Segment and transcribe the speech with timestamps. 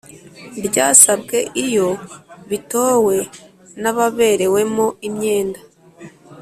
[0.67, 1.89] ryasabwe iyo
[2.49, 3.15] bitowe
[3.81, 5.59] n ababerewemo imyenda